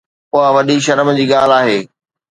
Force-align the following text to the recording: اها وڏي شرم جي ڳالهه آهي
اها 0.35 0.49
وڏي 0.55 0.77
شرم 0.85 1.07
جي 1.17 1.25
ڳالهه 1.31 1.57
آهي 1.59 1.77